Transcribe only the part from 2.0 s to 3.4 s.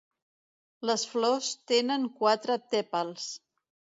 quatre tèpals.